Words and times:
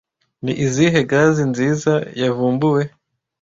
Ni 0.43 0.53
izihe 0.65 0.99
gazi 1.11 1.41
nziza 1.51 1.93
yavumbuwe 2.21 2.81